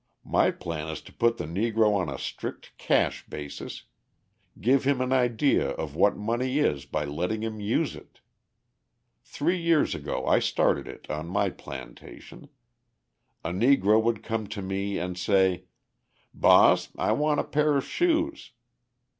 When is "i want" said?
16.97-17.39